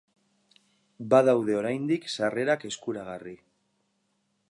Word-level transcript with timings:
Badaude 1.11 1.57
oraindik 1.59 2.09
sarrerak 2.17 2.69
eskuragarri. 2.73 3.39